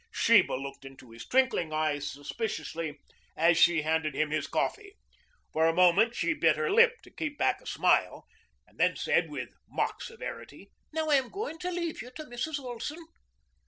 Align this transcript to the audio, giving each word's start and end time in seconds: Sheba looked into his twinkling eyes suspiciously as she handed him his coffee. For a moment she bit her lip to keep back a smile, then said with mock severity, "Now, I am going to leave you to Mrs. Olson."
Sheba 0.09 0.53
looked 0.53 0.83
into 0.83 1.11
his 1.11 1.27
twinkling 1.27 1.71
eyes 1.71 2.09
suspiciously 2.09 2.99
as 3.37 3.55
she 3.55 3.83
handed 3.83 4.15
him 4.15 4.31
his 4.31 4.47
coffee. 4.47 4.95
For 5.53 5.67
a 5.67 5.75
moment 5.75 6.15
she 6.15 6.33
bit 6.33 6.55
her 6.57 6.71
lip 6.71 7.03
to 7.03 7.11
keep 7.11 7.37
back 7.37 7.61
a 7.61 7.67
smile, 7.67 8.25
then 8.73 8.95
said 8.95 9.29
with 9.29 9.53
mock 9.69 10.01
severity, 10.01 10.71
"Now, 10.91 11.11
I 11.11 11.17
am 11.17 11.29
going 11.29 11.59
to 11.59 11.69
leave 11.69 12.01
you 12.01 12.09
to 12.15 12.23
Mrs. 12.23 12.57
Olson." 12.57 13.05